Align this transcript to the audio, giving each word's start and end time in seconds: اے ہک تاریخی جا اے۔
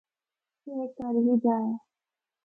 اے 0.65 0.69
ہک 0.79 0.91
تاریخی 0.97 1.35
جا 1.43 1.55
اے۔ 1.65 1.73